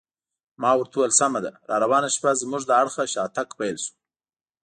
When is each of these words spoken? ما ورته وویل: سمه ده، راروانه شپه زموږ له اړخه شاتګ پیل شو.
ما 0.61 0.71
ورته 0.77 0.95
وویل: 0.97 1.13
سمه 1.21 1.39
ده، 1.45 1.51
راروانه 1.69 2.09
شپه 2.15 2.31
زموږ 2.41 2.61
له 2.69 2.73
اړخه 2.81 3.03
شاتګ 3.13 3.49
پیل 3.59 3.75
شو. 3.83 3.93